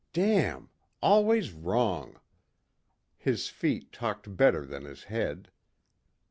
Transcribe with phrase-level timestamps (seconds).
[0.13, 0.71] Damn!
[1.03, 2.19] Always wrong!
[3.19, 5.51] His feet talked better than his head.